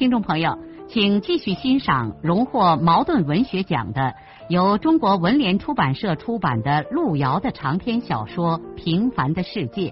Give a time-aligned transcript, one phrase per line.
[0.00, 4.14] 听众朋友，请继续欣赏荣获茅盾文学奖的、
[4.48, 9.90] 由中国文联出版社出版的路遥的长篇小说《平凡的世界》，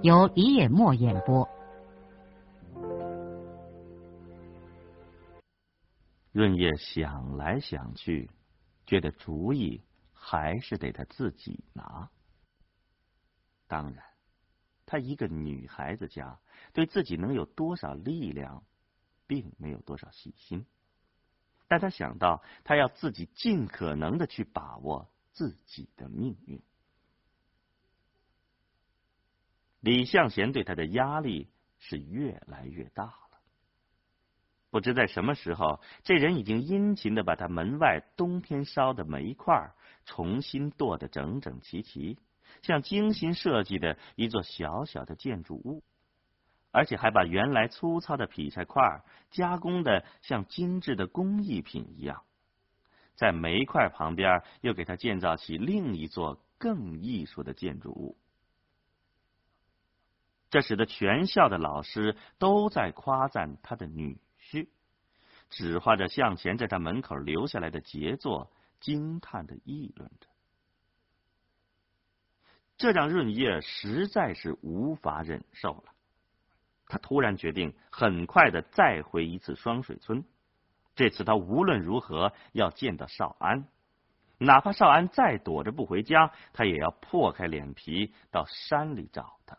[0.00, 1.46] 由李野墨演播。
[6.32, 8.30] 润叶想来想去，
[8.86, 9.82] 觉得主意
[10.14, 12.08] 还是得他自己拿。
[13.68, 14.02] 当然，
[14.86, 16.38] 她一个女孩子家，
[16.72, 18.62] 对自己能有多少力量？
[19.32, 20.66] 并没有多少细心，
[21.66, 26.60] 但他想到，他要自己尽可能的去把握自己的命运。
[29.80, 33.40] 李向贤对他的压力是越来越大了。
[34.68, 39.72] 不知在什么时候，这人已经殷勤的把他门外冬天烧的煤块
[40.04, 42.18] 重新剁得整整齐齐，
[42.60, 45.82] 像精心设计的一座小小的建筑物。
[46.72, 52.24] 而且还把原来粗糙的劈柴块加工的像精致的工艺品一样，
[53.14, 58.16] 在煤块旁边又给他建造起另一座更艺术的建筑物。
[60.50, 64.68] 这使得全校的老师都在夸赞他的女婿，
[65.50, 68.50] 指画着向前在他门口留下来的杰作，
[68.80, 70.26] 惊叹的议论着。
[72.76, 75.84] 这让润叶实在是无法忍受了。
[76.92, 80.22] 他突然决定，很快的再回一次双水村。
[80.94, 83.66] 这次他无论如何要见到少安，
[84.36, 89.56] 哪怕少安再躲着不回家，他也要破开脸皮到山里找他。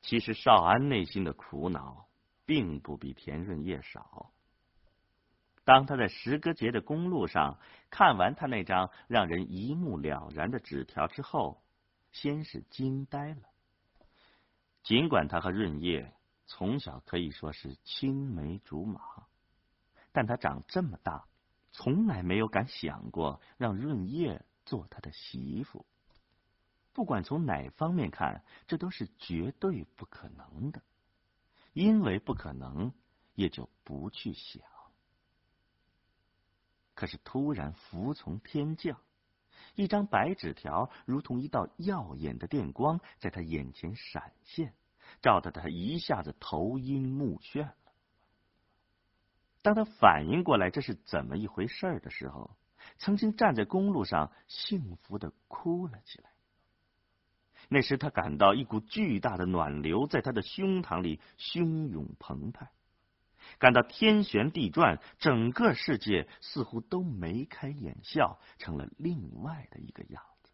[0.00, 2.08] 其实少安内心的苦恼
[2.46, 4.32] 并不比田润叶少。
[5.64, 7.58] 当他在石歌节的公路上
[7.90, 11.62] 看完他那张让人一目了然的纸条之后，
[12.20, 13.42] 先是惊呆了。
[14.82, 16.12] 尽管他和润叶
[16.46, 19.00] 从小可以说是青梅竹马，
[20.10, 21.28] 但他长这么大，
[21.70, 25.86] 从来没有敢想过让润叶做他的媳妇。
[26.92, 30.82] 不管从哪方面看，这都是绝对不可能的。
[31.72, 32.92] 因为不可能，
[33.36, 34.62] 也就不去想。
[36.94, 39.00] 可是突然服从天降。
[39.78, 44.74] 一张白纸条如同一道耀眼的电光，在他眼前闪现，
[45.22, 47.74] 照得他一下子头晕目眩了。
[49.62, 52.50] 当他反应过来这是怎么一回事的时候，
[52.98, 56.30] 曾经站在公路上幸福的哭了起来。
[57.68, 62.68] 那时他感到一股巨大的暖流在他的胸膛里汹涌澎湃。
[63.58, 70.50] 感到天旋地转，整个世界似乎都眉开眼笑，成了另外的一个样子。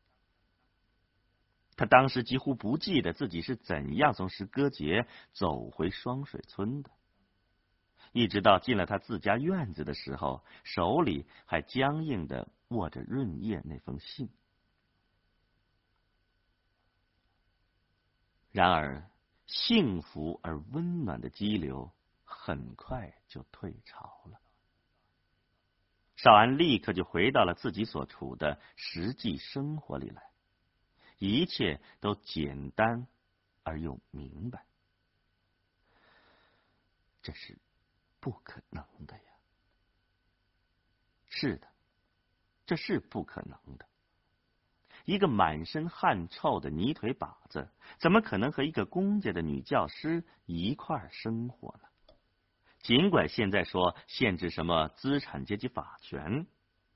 [1.77, 6.91] 他当时几乎不记得自己是怎样从石歌节走回双水村的，
[8.13, 14.31] 一直到进了他自家院子的时候，手里还僵硬的握着润叶那封信。
[18.53, 19.11] 然而，
[19.47, 21.91] 幸福而温暖的激流。
[22.45, 24.39] 很快就退潮了。
[26.15, 30.23] 少安立刻就回到了自己所处的实际生活里来，
[31.17, 33.07] 一切都简单
[33.63, 34.67] 而又明白。
[37.23, 37.59] 这是
[38.21, 39.23] 不可能的呀！
[41.31, 41.67] 是的，
[42.67, 43.89] 这是不可能的。
[45.07, 51.89] 一个满身汗臭的泥腿把子，怎么可能和一个公家的女教师一块生活呢？
[52.85, 56.47] 尽管现在说限制什么资产阶级法权，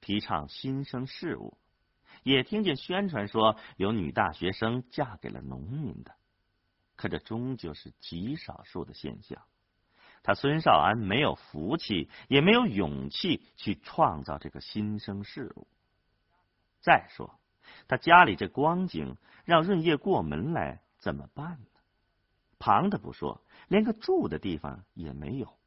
[0.03, 1.57] 提倡新生事物，
[2.23, 6.15] 也听见宣传说有女大学生嫁给了农民的，
[6.95, 9.43] 可这终究是极少数的现象。
[10.23, 15.67] 他孙少安没有福气，也没有勇气去创造这个新生事物。
[16.83, 17.41] 再说，
[17.87, 21.67] 他家里这光景，让润叶过门来怎么办呢？
[22.59, 25.58] 旁的不说，连个住的地方也没有。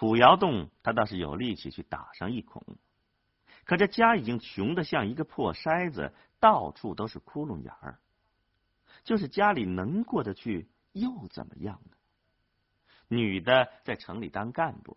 [0.00, 2.64] 土窑洞，他倒是有力气去打上一孔，
[3.66, 7.98] 可这家已经穷的像一个破筛子，到处都是窟窿眼儿。
[9.04, 11.96] 就是家里能过得去又怎么样呢？
[13.08, 14.96] 女的在城里当干部，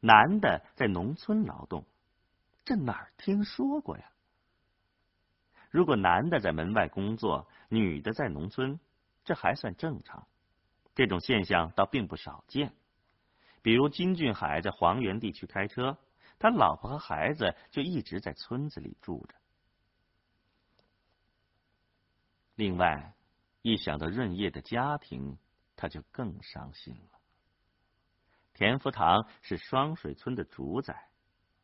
[0.00, 1.84] 男的在农村劳动，
[2.64, 4.10] 这哪儿听说过呀？
[5.68, 8.80] 如果男的在门外工作，女的在农村，
[9.26, 10.26] 这还算正常。
[10.94, 12.72] 这种现象倒并不少见。
[13.62, 15.98] 比如金俊海在黄原地区开车，
[16.38, 19.34] 他老婆和孩子就一直在村子里住着。
[22.54, 23.14] 另外，
[23.62, 25.38] 一想到润叶的家庭，
[25.76, 27.18] 他就更伤心了。
[28.54, 31.10] 田福堂是双水村的主宰，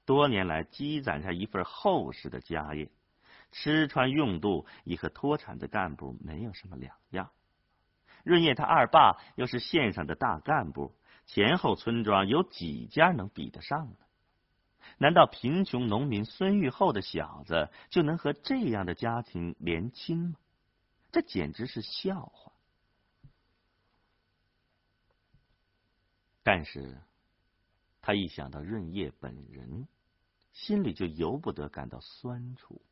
[0.05, 2.91] 多年来积攒下一份厚实的家业，
[3.51, 7.31] 吃穿用度已和脱产的干部没有什么两样。
[8.23, 10.95] 润叶他二爸又是县上的大干部。
[11.27, 13.97] 前后村庄有几家能比得上呢？
[14.99, 20.37] 难道贫穷农民孙玉厚的小子就能和这样的家庭连亲吗？
[21.11, 22.53] 这简直是笑话！
[26.43, 27.01] 但是，
[28.03, 29.89] 他一想到润叶本人，
[30.53, 32.83] 心里就由不得感到酸楚。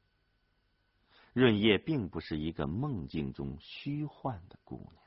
[1.34, 5.04] 润叶并不是一个梦境中虚幻的姑娘，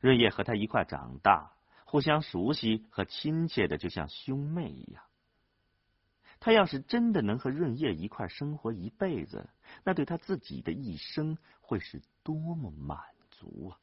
[0.00, 1.52] 润叶和他一块长大。
[1.90, 5.02] 互相熟悉和亲切的，就像兄妹一样。
[6.38, 9.48] 他要是真的能和润叶一块生活一辈子，
[9.84, 12.98] 那对他自己的一生会是多么满
[13.30, 13.80] 足啊！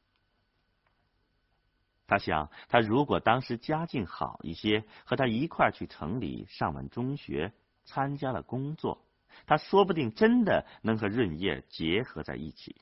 [2.06, 7.52] 他想，他如果当时家境好一些，和他一块去城里上完中学，
[7.84, 9.04] 参加了工作，
[9.46, 12.76] 他说不定真的能和润叶结合在一起。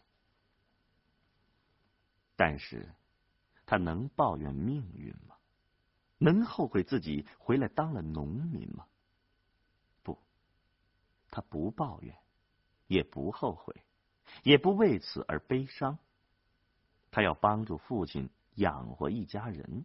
[2.37, 2.95] 但是。
[3.67, 5.37] 他能抱怨命运吗？
[6.19, 8.87] 能后悔自己回来当了农民吗？
[10.03, 10.19] 不，
[11.31, 12.17] 他不抱怨，
[12.87, 13.75] 也不后悔，
[14.43, 15.99] 也不为此而悲伤。
[17.11, 19.85] 他要帮助父亲养活一家人，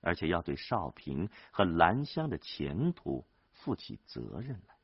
[0.00, 4.74] 而且要对少平和兰香的前途负起责任来。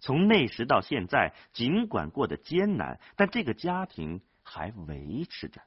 [0.00, 5.62] 从那时到现在，尽管过得艰难，但这个家庭还维持着。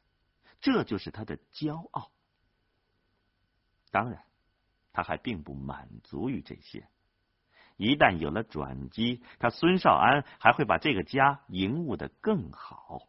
[0.62, 2.12] 这就是他的骄傲。
[3.92, 4.24] 当然，
[4.94, 6.88] 他还并不满足于这些。
[7.78, 13.08] 一旦有了转机，他孙少安还会把这个家营务的更好。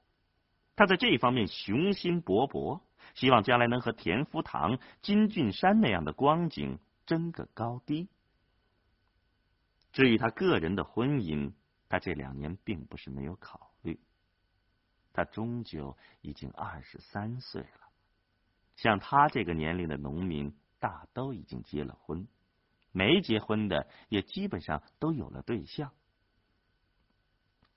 [0.77, 2.81] 他在这方面雄心勃勃，
[3.15, 8.09] 希望将来能和田福堂、金俊山那样的光景争个高低。
[9.93, 11.53] 至于他个人的婚姻，
[11.89, 13.99] 他这两年并不是没有考虑。
[15.13, 17.91] 他终究已经二十三岁了，
[18.77, 22.27] 像他这个年龄的农民，大都已经结了婚，
[22.93, 25.93] 没结婚的也基本上都有了对象。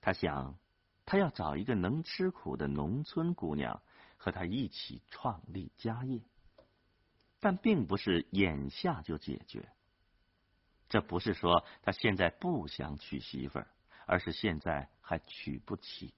[0.00, 0.56] 他想，
[1.04, 3.82] 他要找一个能吃苦的农村姑娘，
[4.16, 6.20] 和他一起创立家业，
[7.40, 9.68] 但并不是眼下就解决。
[10.88, 13.66] 这不是说他现在不想娶媳妇儿，
[14.06, 16.14] 而是现在还娶不起。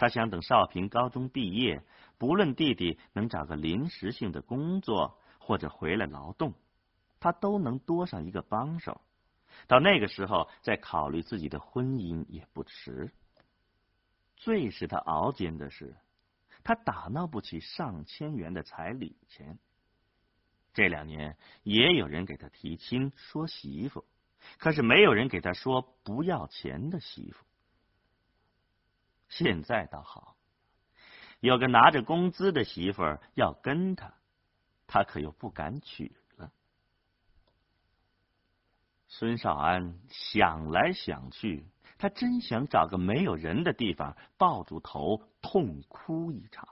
[0.00, 1.82] 他想等少平高中毕业，
[2.16, 6.54] 不论弟弟能找个临时性的工作或者回来劳动，
[7.20, 9.02] 他都能多上一个帮手。
[9.66, 13.12] 到那个时候再考虑自己的婚姻也不迟。
[14.38, 15.94] 最使他熬煎的是，
[16.64, 19.58] 他打闹不起上千元的彩礼钱。
[20.72, 24.06] 这两年也有人给他提亲说媳妇，
[24.56, 27.44] 可是没有人给他说不要钱的媳妇。
[29.30, 30.36] 现在倒好，
[31.40, 34.12] 有个拿着工资的媳妇儿要跟他，
[34.86, 36.52] 他可又不敢娶了。
[39.08, 41.64] 孙少安想来想去，
[41.96, 46.68] 他真想找个没有人的地方，抱住头痛哭一场。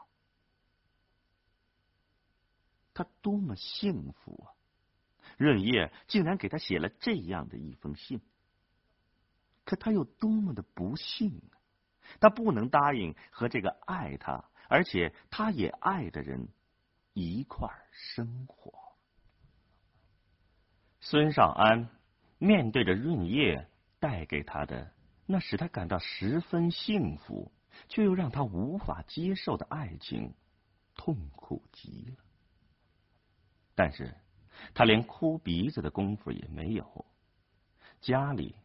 [2.92, 4.50] 他多么幸福啊！
[5.36, 8.20] 润叶竟然给他写了这样的一封信，
[9.64, 11.57] 可他又多么的不幸啊！
[12.20, 16.48] 他不能答应和这个爱他，而且他也爱的人
[17.12, 18.72] 一块儿生活。
[21.00, 21.88] 孙少安
[22.38, 24.92] 面对着润叶带给他的
[25.26, 27.52] 那使他感到十分幸福，
[27.88, 30.34] 却又让他无法接受的爱情，
[30.94, 32.24] 痛苦极了。
[33.74, 34.14] 但是
[34.74, 37.06] 他连哭鼻子的功夫也没有，
[38.00, 38.56] 家里、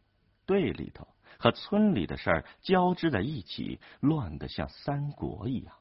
[0.44, 1.06] 队里头。
[1.38, 5.74] 和村里的事儿交织在一起，乱得像三国一样。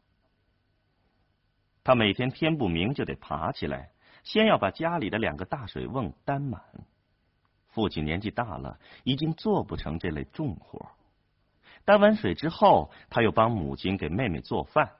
[1.84, 3.92] 他每天天不明就得爬起来，
[4.24, 6.62] 先要把家里的两个大水瓮担满。
[7.68, 10.92] 父亲年纪大了，已经做不成这类重活，
[11.86, 14.92] 担完水之后，他又帮母亲给妹妹做饭。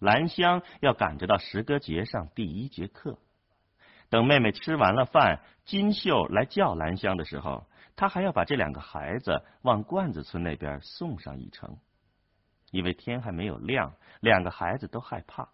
[0.00, 3.18] 兰香要赶着到石歌节上第一节课。
[4.08, 7.67] 等妹妹吃完了饭，金秀来叫兰香的时候，
[7.98, 11.76] 他还要把这两个孩子往罐子村那边送上一程。
[12.70, 15.48] 因为天还没有亮，两个孩子都害怕。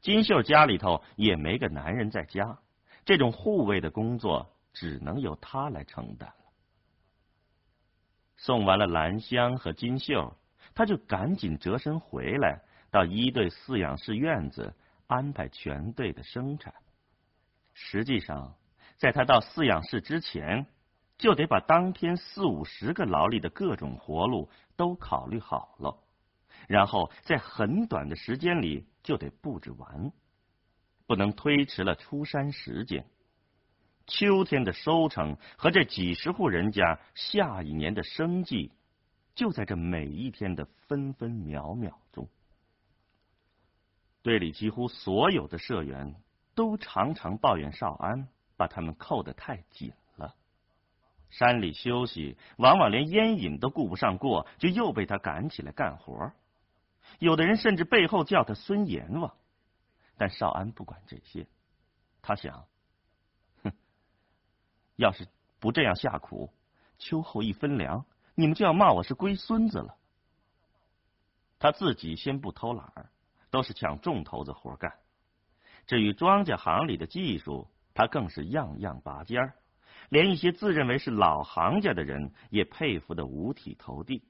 [0.00, 2.58] 金秀家里头也没个男人在家，
[3.04, 6.44] 这种护卫的工作只能由他来承担了。
[8.36, 10.36] 送完了兰香和金秀，
[10.74, 14.74] 他就赶紧折身回来，到一队饲养室院子
[15.06, 16.74] 安排全队的生产。
[17.74, 18.56] 实际上，
[18.96, 20.66] 在他到饲养室之前，
[21.18, 26.02] 就得把当天四五十个劳力的各种活路都考虑好了，
[26.68, 30.12] 然后在很短的时间里就得布置完，
[31.06, 33.06] 不能推迟了出山时间。
[34.06, 38.72] 秋天的收成和这几十户人家下一年的生计，
[39.34, 42.28] 就在这每一天的分分秒秒中。
[44.22, 46.14] 队里几乎所有的社员
[46.54, 49.92] 都常常抱怨少安把他们扣得太紧。
[51.30, 56.32] 山里休息，往往连烟瘾都顾不上过，就又被他赶起来干活。
[57.18, 59.34] 有的人甚至背后叫他孙阎王，
[60.16, 61.46] 但少安不管这些，
[62.22, 62.66] 他想。
[63.62, 63.72] 哼
[64.96, 65.28] 要是
[65.60, 66.50] 不这样下苦，
[66.98, 68.04] 秋后一分粮，
[68.34, 69.96] 你们就要骂我是龟孙子了。
[71.58, 73.10] 他自己先不偷懒儿，
[73.50, 74.92] 都是抢重头子活干。
[75.86, 79.54] 至于庄稼行里的技术，他更是样样拔尖儿，
[80.08, 84.22] 连一些自认为是老行家的人也佩服的五体投地。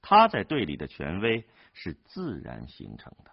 [0.00, 3.32] 他在队里的权威是自然形成的。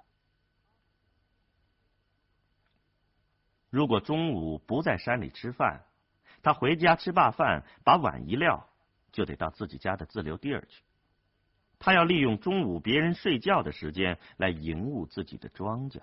[3.70, 5.86] 如果中午不在山里吃饭，
[6.42, 8.70] 他回家吃罢饭，把碗一撂，
[9.12, 10.84] 就得到自己家的自留地儿去。
[11.78, 16.02] 他要利用中午别人睡觉的时间来营务自己的庄稼。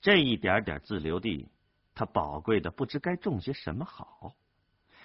[0.00, 1.50] 这一点点自留地，
[2.00, 4.32] 他宝贵的不知该种些什么好。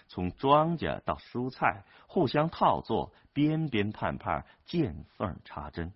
[0.07, 5.91] 从庄稼到蔬菜，互相套作，边边盼盼，见缝插针，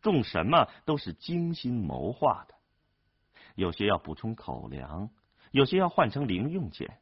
[0.00, 2.54] 种什么都是精心谋划的。
[3.56, 5.10] 有些要补充口粮，
[5.50, 7.00] 有些要换成零用钱。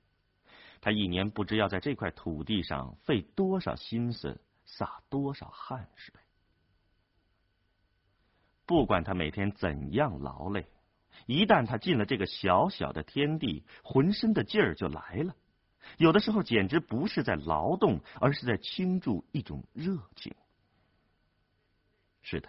[0.81, 6.15] 他一年不知要在这块土地上费多少心思，洒多少汗水。
[8.65, 10.67] 不管他每天怎样劳累，
[11.25, 15.35] 一旦他进了这个小小的天地，浑身的劲儿就来了。
[15.97, 20.35] 有的时候简直不是在劳动，而是在倾注一种热情。
[22.23, 22.49] 是的，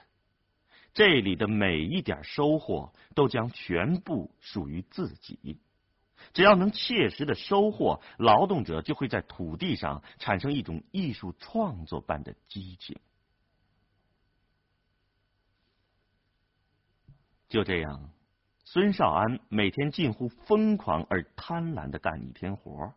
[0.94, 5.60] 这里的每一点收获都将全部属于自己。
[6.34, 13.00] 只要能切实的收获，劳动者就会在土地上产生一种艺术创作般的激情。
[17.48, 18.10] 就这样，
[18.70, 22.94] 孙少安每天近乎疯狂而贪婪的干一天活。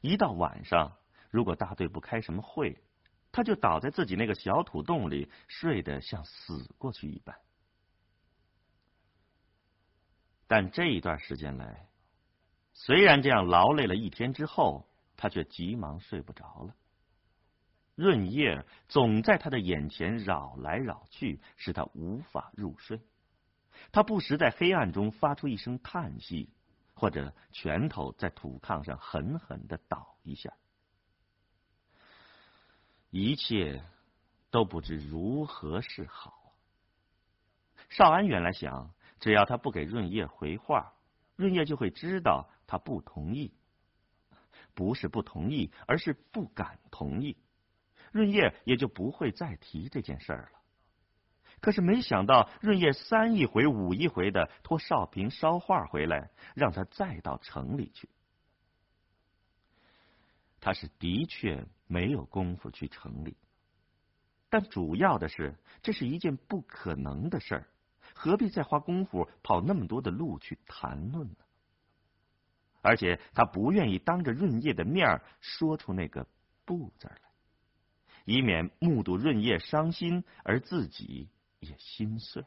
[0.00, 0.96] 一到晚上，
[1.28, 2.78] 如果大队不开什么会，
[3.30, 7.36] 他就倒在自己那个小土洞里，睡得像死过去一般。
[10.46, 11.90] 但这一段时间来，
[12.72, 14.88] 虽然这样劳累了一天之后，
[15.18, 16.74] 他却急忙睡不着了。
[17.96, 22.98] 润叶总在他的眼前扰来扰去，使他无法入睡。
[23.90, 26.50] 他不时在黑暗中发出一声叹息，
[26.94, 30.52] 或者拳头在土炕上狠狠的捣一下。
[33.10, 33.82] 一切
[34.50, 36.54] 都不知如何是好。
[37.88, 40.94] 少安原来想，只要他不给润叶回话，
[41.36, 42.48] 润叶就会知道。
[42.64, 43.52] 他不同意，
[44.72, 47.36] 不是不同意，而是不敢同意。
[48.12, 50.61] 润叶也就不会再提这件事儿了。
[51.62, 58.10] 可是没想到，润叶三一回五一回的托少平捎话回来，让他再到城里去。
[60.60, 63.36] 他是的确没有功夫去城里，
[64.50, 67.68] 但主要的是，这是一件不可能的事儿，
[68.12, 71.36] 何必再花功夫跑那么多的路去谈论呢？
[72.80, 76.26] 而且他不愿意当着润叶的面儿说出那个
[76.66, 77.18] “不”字来，
[78.24, 81.28] 以免目睹润叶伤心，而自己
[81.62, 82.44] 也心碎。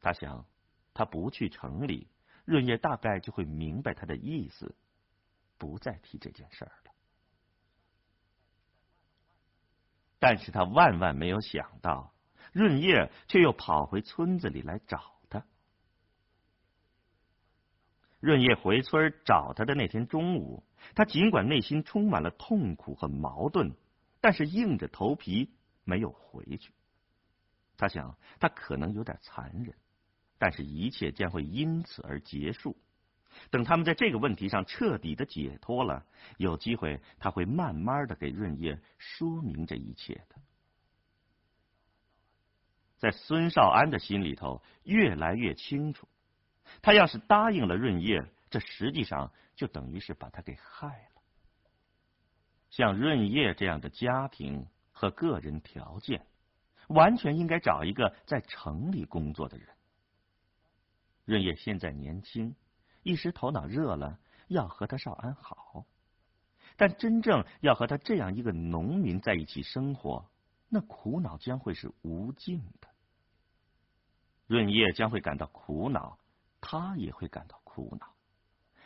[0.00, 0.44] 他想，
[0.92, 2.08] 他不去城里，
[2.44, 4.74] 润叶大概就会明白他的意思，
[5.58, 6.92] 不再提这件事儿了。
[10.18, 12.12] 但是他万万没有想到，
[12.52, 15.46] 润叶却又跑回村子里来找他。
[18.18, 23.74] 润叶回村找他的那天中午，他尽管内心充满了痛苦和矛盾，
[24.20, 26.72] 但是硬着头皮没有回去。
[27.80, 29.74] 他想，他可能有点残忍，
[30.38, 32.76] 但是一切将会因此而结束。
[33.50, 36.04] 等他们在这个问题上彻底的解脱了，
[36.36, 40.36] 有机会他会慢慢的给润叶说明这一切的。
[42.98, 46.06] 在孙少安的心里头，越来越清楚，
[46.82, 51.22] 他要是答应了润叶，这实际上就等于是把他给害了。
[52.68, 56.26] 像润叶这样的家庭和个人条件，
[56.90, 59.66] 完全应该找一个在城里工作的人。
[61.24, 62.54] 润叶现在年轻。
[63.02, 64.18] 一时头脑热了，
[64.48, 65.86] 要和他少安好，
[66.76, 70.30] 但真正要和他这样一个农民在一起生活，
[70.68, 72.88] 那苦恼将会是无尽的。
[74.46, 76.18] 润叶将会感到苦恼，
[76.60, 78.14] 他也会感到苦恼，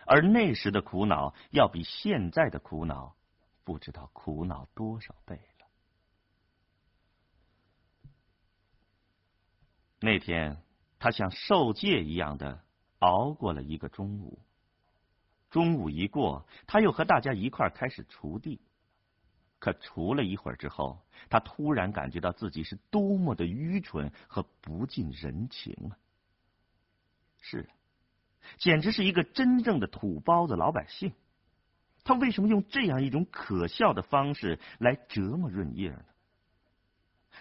[0.07, 3.17] 而那时的苦恼要比现在的苦恼
[3.65, 5.67] 不知道苦恼多少倍了。
[10.05, 10.59] 那天，
[10.99, 12.63] 他像受戒一样的。
[13.01, 14.39] 熬过了一个中午，
[15.51, 18.63] 中午一过，他又和大家一块开始锄地。
[19.59, 25.99] 可锄了一会儿之后，他突然感觉到自己是多么的愚蠢和不近人情啊！
[27.43, 27.69] 是，
[28.57, 31.13] 简直是一个真正的土包子老百姓。
[32.05, 36.05] 他为什么用这样一种可笑的方式来折磨润叶呢？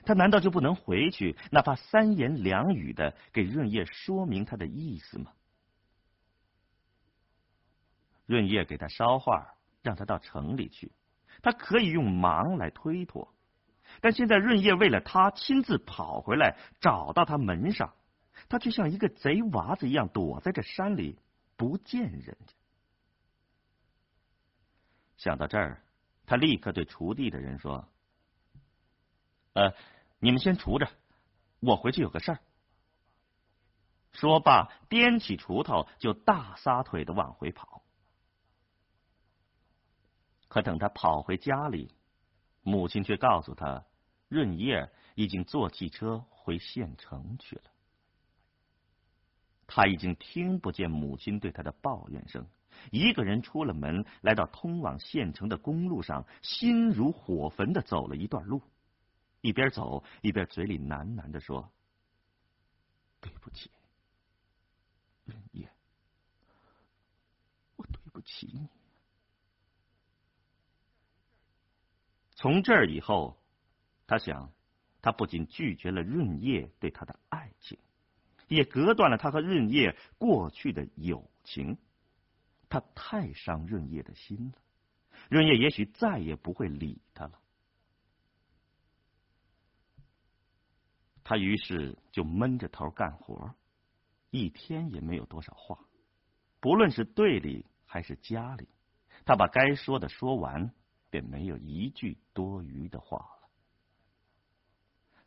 [0.05, 5.31] 他难道就不能回去，哪怕三言两语的给润叶说明他的意思吗？
[8.25, 10.91] 润叶给他捎话，让他到城里去。
[11.41, 13.33] 他可以用忙来推脱，
[14.01, 17.93] 但现在润叶为了他亲自跑回来，找到他门上，
[18.47, 21.19] 他却像一个贼娃子一样躲在这山里，
[21.57, 22.53] 不见人家。
[25.17, 25.83] 想到这儿，
[26.25, 27.87] 他立刻对锄地的人说
[29.53, 29.73] ：“呃，
[30.19, 30.89] 你们先锄着，
[31.59, 32.39] 我回去有个事儿。”
[34.13, 37.81] 说罢，掂起锄头就大撒腿的往回跑。
[40.47, 41.91] 可等他跑回家里，
[42.61, 43.85] 母亲却告诉他，
[44.27, 47.63] 润叶已经坐汽车回县城去了。
[49.65, 52.47] 他已经听不见母亲对他的抱怨声，
[52.91, 58.61] 一个人出了门，来到通往县城的公路上，心如火焚的走了一段路，
[59.43, 61.69] 一边走一边嘴里喃喃的说
[63.19, 63.69] ：“对不起，
[65.25, 65.69] 润叶，
[67.75, 68.69] 我对不起你。”
[72.35, 73.37] 从这儿以后，
[74.07, 74.49] 他想，
[75.01, 77.77] 他不仅拒绝了润叶对他的爱情，
[78.47, 81.77] 也隔断了他和润叶过去的友情。
[82.69, 84.61] 他太伤润叶的心了，
[85.29, 87.42] 润叶也许再也不会理他了。
[91.23, 93.53] 他于是就闷着头干活，
[94.29, 95.79] 一天也没有多少话。
[96.59, 98.67] 不论是队里还是家里，
[99.25, 100.73] 他把该说的说完。
[101.13, 103.47] 便没有一句多余的话了。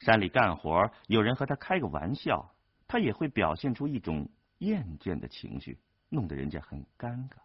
[0.01, 2.57] 山里干活，有人和他开个玩笑，
[2.89, 4.29] 他也会表现出一种
[4.59, 5.79] 厌倦的情绪，
[6.09, 7.37] 弄得人家很尴尬。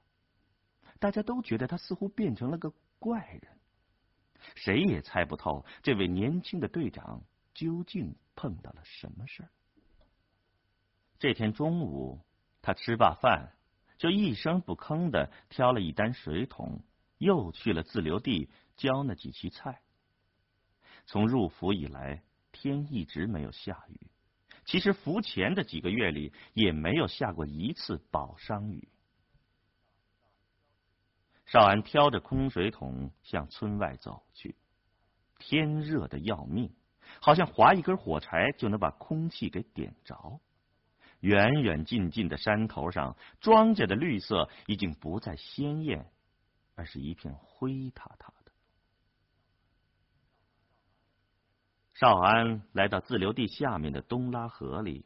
[0.97, 3.59] 大家都觉得他似乎变成了个怪人，
[4.55, 7.21] 谁也猜不透这位年轻的队长
[7.53, 9.49] 究竟碰到了什么事儿。
[11.19, 12.19] 这天中午，
[12.61, 13.53] 他吃罢饭，
[13.97, 16.83] 就一声不吭的挑了一担水桶。
[17.17, 19.83] 又去了自留地浇那几畦菜。
[21.05, 24.09] 从入伏以来，天一直没有下雨。
[24.65, 28.89] 其实伏前的几个月里，也没有下过一次宝商雨。
[31.45, 34.55] 少安挑着空水桶向村外走去，
[35.37, 36.73] 天热的要命，
[37.21, 40.41] 好像划一根火柴就能把空气给点着。
[41.21, 46.11] 远远近近的山头上，庄稼的绿色已经不再鲜艳。
[46.73, 48.51] 而是一片灰塌塌的。
[51.93, 55.05] 少安来到自留地下面的东拉河里，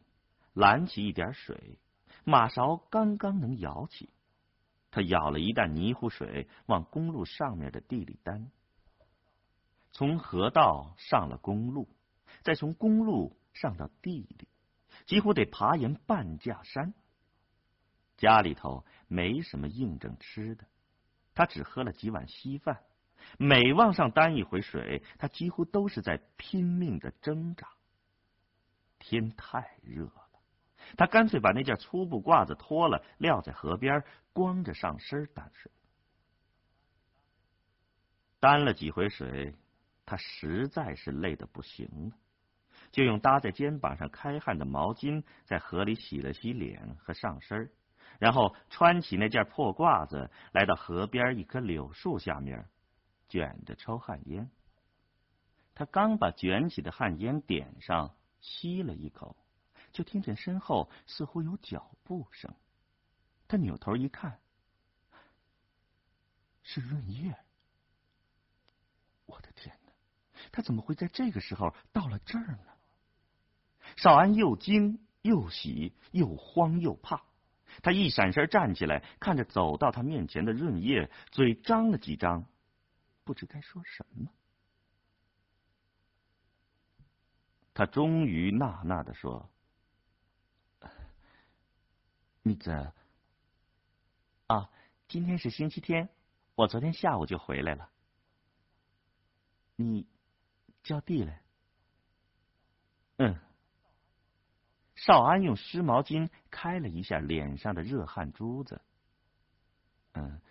[0.54, 1.80] 拦起一点水，
[2.24, 4.10] 马勺刚刚能舀起。
[4.90, 8.50] 他舀了一担泥糊水，往公路上面的地里担。
[9.92, 11.90] 从河道上了公路，
[12.44, 14.48] 再从公路上到地里，
[15.06, 16.94] 几乎得爬沿半架山。
[18.18, 20.66] 家里头没什么硬正吃的。
[21.34, 22.84] 他只喝了几碗稀饭，
[23.38, 27.68] 每往上担一回水，他几乎都是在拼命的挣扎。
[29.00, 30.30] 天太热了，
[30.96, 35.70] 他干脆把那件粗布褂子脱了，撂在河边，光着上身担水。
[38.40, 39.54] 担了几回水，
[40.06, 42.18] 他实在是累得不行了，
[42.96, 47.70] 就用搭在肩膀上开汗的毛巾在河里洗了洗脸和上身，
[48.20, 52.70] 然后穿起那件破褂子，来到河边一棵柳树下面，
[53.28, 54.50] 卷着抽旱烟。
[55.74, 59.36] 他刚把卷起的旱烟点上，吸了一口，
[59.92, 62.56] 就听见身后似乎有脚步声。
[63.46, 64.40] 他扭头一看，
[66.64, 67.36] 是润叶。
[69.26, 69.92] 我的天哪，
[70.54, 72.75] 他怎么会在这个时候到了这儿呢？
[73.96, 77.24] 少安又惊又喜，又慌又怕。
[77.82, 82.46] 他一闪身站起来，看着走到他面前的润叶，嘴张了几张，
[83.24, 84.30] 不知该说什么。
[87.74, 89.50] 他终于呐呐的说
[92.44, 92.94] ：“那个
[94.48, 94.70] 啊，
[95.10, 96.08] 今天是星期天，
[96.56, 97.90] 我昨天下午就回来了。
[99.76, 100.08] 你
[100.84, 101.40] 叫弟嘞？
[103.18, 103.40] 嗯。”
[105.06, 108.82] 少安用湿毛巾开了一下脸上的热汗珠子。
[110.14, 110.42] 嗯，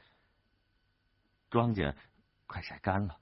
[1.51, 1.93] 庄稼
[2.47, 3.19] 快晒干了，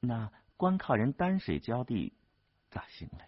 [0.00, 2.16] 那光靠人担水浇地
[2.70, 3.26] 咋行嘞？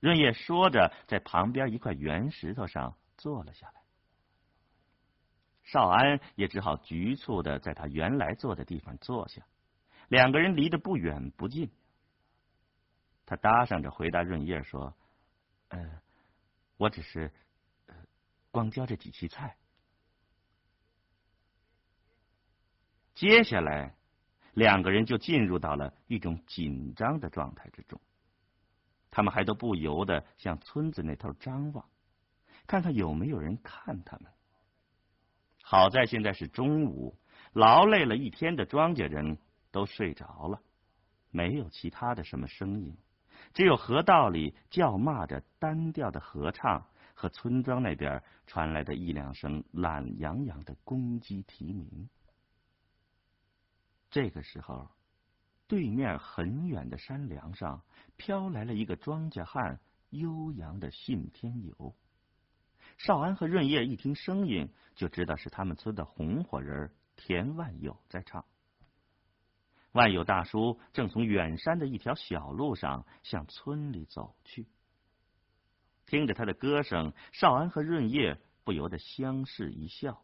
[0.00, 3.82] 润叶说着，在旁边一块圆石头上坐了下来。
[5.62, 9.46] 少安也只好局促的在他原来坐的地方坐下，
[10.08, 11.70] 两个人离得不远不近。
[13.26, 14.94] 他搭上着回答润叶说
[15.68, 16.00] ：“呃，
[16.76, 17.30] 我只是
[18.50, 19.56] 光教这几期菜。”
[23.14, 23.94] 接下来，
[24.52, 28.00] 两个人就进入到了一种紧张的状态之中。
[29.10, 31.88] 他们还都不由得向村子那头张望，
[32.66, 34.30] 看看有没有人看他们。
[35.62, 37.18] 好在现在是中午，
[37.54, 39.38] 劳累了一天的庄稼人
[39.70, 40.60] 都睡着了，
[41.30, 42.96] 没有其他的什么声音。
[43.56, 52.06] 只有河道里叫骂着单调的合唱，和村庄那边传来的一两声懒洋洋的公鸡啼鸣。
[54.10, 54.86] 这个时候，
[55.66, 57.80] 对面很远的山梁上
[58.18, 61.94] 飘来了一个庄稼汉悠扬的信天游。
[62.98, 68.44] 少安和润叶一听声音，就知道是他们村的红火人田万友在唱。
[69.96, 74.66] 万有大叔正从远山的一条小路上向村里走去，
[76.04, 80.22] 听着他的歌声，少安和润叶不由得相视一笑，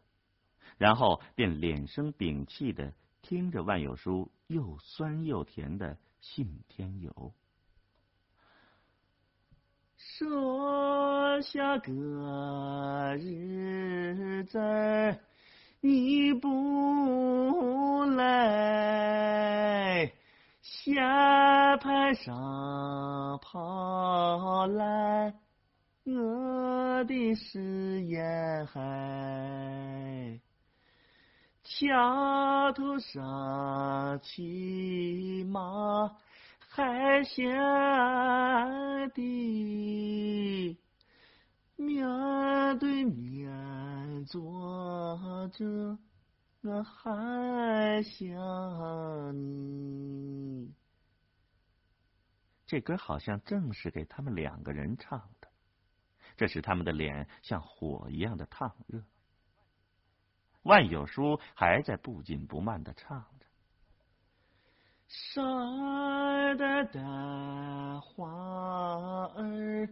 [0.77, 7.11] 然后便敛声屏气的听着万有叔又酸又甜的《信天游》，
[9.97, 11.91] 说下个
[13.17, 14.59] 日子。
[15.85, 20.09] 你不来，
[20.61, 25.33] 下盘上跑来，
[26.05, 30.39] 我的誓言还，
[31.65, 36.15] 桥头上骑马
[36.69, 37.43] 还下
[39.13, 40.77] 的。
[45.53, 45.97] 着，
[46.61, 48.27] 我还想
[49.33, 50.73] 你。
[52.65, 55.47] 这歌好像正是给他们两个人唱的，
[56.35, 59.01] 这使他们的脸像火一样的烫热。
[60.63, 63.45] 万有书还在不紧不慢的唱着
[65.07, 68.27] ：“山的大花
[69.35, 69.87] 儿。”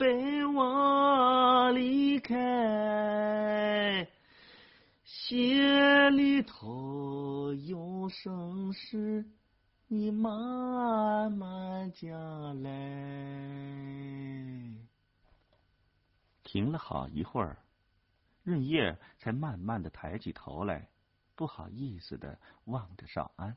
[0.00, 2.34] 被我离开，
[5.30, 9.24] 心里头有声事，
[9.86, 12.70] 你慢慢讲来。
[16.42, 17.56] 停了好一会儿，
[18.42, 20.88] 润叶才慢慢的抬起头来，
[21.36, 23.56] 不好意思的望着少安。